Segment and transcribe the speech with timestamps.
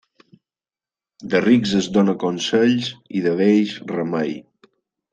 [1.33, 4.39] De rics es dóna consells i de vells remei.